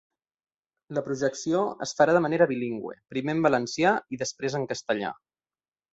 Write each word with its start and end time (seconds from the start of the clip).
La 0.97 1.03
projecció 1.09 1.59
es 1.87 1.93
farà 1.99 2.15
de 2.17 2.23
manera 2.27 2.47
bilingüe, 2.53 2.97
primer 3.15 3.35
en 3.37 3.47
valencià 3.49 3.93
i 4.17 4.21
després 4.23 4.61
en 4.61 4.67
castellà. 4.73 5.17